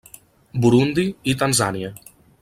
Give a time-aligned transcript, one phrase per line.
[0.63, 1.93] Burundi i Tanzània.